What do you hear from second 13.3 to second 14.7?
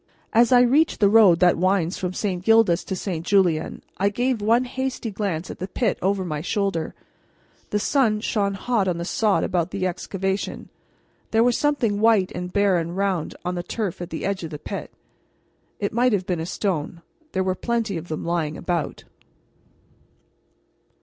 on the turf at the edge of the